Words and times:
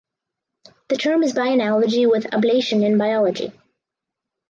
The 0.87 0.97
term 0.97 1.21
is 1.21 1.35
by 1.35 1.45
analogy 1.49 2.07
with 2.07 2.23
ablation 2.31 2.83
in 2.83 2.97
biology. 2.97 3.51